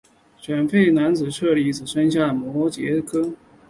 [0.41, 3.37] 吠舍男子与刹帝利女子所生下的后代叫做摩偈闼。